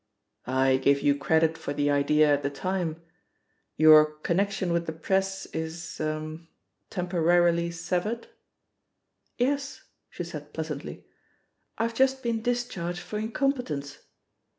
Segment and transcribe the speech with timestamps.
[0.47, 2.99] "I gave you credit for the idea at the time.
[3.77, 6.39] Your connection with the Press is— er—
[6.89, 8.25] tem porarily severed?'*
[9.37, 11.05] "Yes," she said pleasantly;
[11.77, 13.99] "I've just been discharged for incompetence."